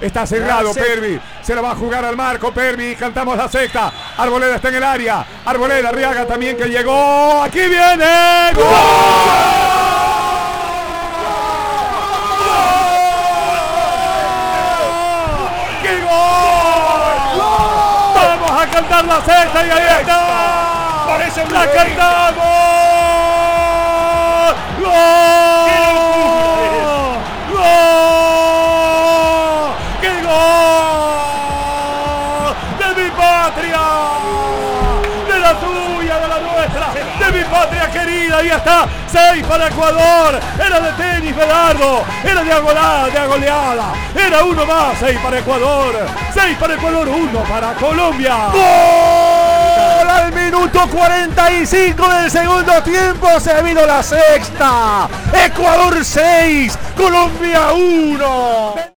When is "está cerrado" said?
0.00-0.72